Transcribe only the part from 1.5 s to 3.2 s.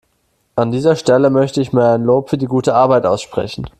ich mal ein Lob für die gute Arbeit